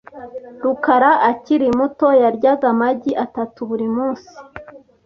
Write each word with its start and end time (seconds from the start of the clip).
rukara 0.63 1.11
akiri 1.29 1.67
muto, 1.77 2.07
yaryaga 2.23 2.65
amagi 2.73 3.11
atatu 3.25 3.59
buri 3.69 3.87
munsi. 3.95 4.31